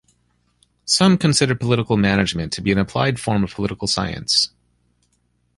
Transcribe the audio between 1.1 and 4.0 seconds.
consider political management to be an applied form of political